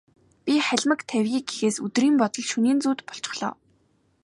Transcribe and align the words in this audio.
Би 0.43 0.53
халимаг 0.67 0.99
тавья 1.09 1.39
гэхээс 1.47 1.75
өдрийн 1.85 2.15
бодол, 2.19 2.45
шөнийн 2.51 2.79
зүүд 2.83 2.99
болчихлоо. 3.07 3.53